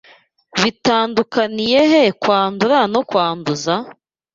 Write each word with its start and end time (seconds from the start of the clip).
Bitandukaniye 0.61 1.81
kwandura 2.21 2.79
no 2.93 3.01
kwanduza? 3.09 3.73